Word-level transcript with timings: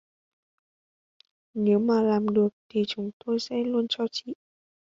Nếu 1.53 1.79
mà 1.79 2.01
làm 2.01 2.29
được 2.33 2.49
thì 2.69 2.83
chúng 2.87 3.11
tôi 3.25 3.39
sẽ 3.39 3.55
luôn 3.63 3.85
cho 3.89 4.05
chị 4.11 4.33